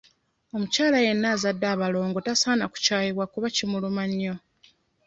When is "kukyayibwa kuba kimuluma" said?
2.71-4.03